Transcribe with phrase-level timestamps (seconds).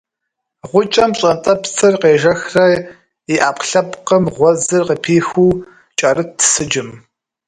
[0.69, 2.67] Гъукӏэм пщӏантӏэпсыр къежэхрэ
[3.33, 5.51] и ӏэпкълъэпкъым гъуэзыр къыпихыу
[5.97, 6.89] кӏэрытт сыджым.